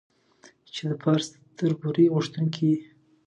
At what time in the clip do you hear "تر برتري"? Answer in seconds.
1.57-2.05